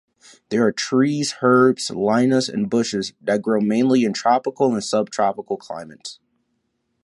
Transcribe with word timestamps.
They 0.49 0.57
are 0.57 0.71
trees, 0.71 1.35
herbs, 1.43 1.91
lianas 1.91 2.49
and 2.49 2.71
bushes 2.71 3.13
that 3.21 3.43
grow 3.43 3.61
mainly 3.61 4.03
in 4.03 4.13
tropical 4.13 4.73
and 4.73 4.83
subtropical 4.83 5.57
climates. 5.57 6.19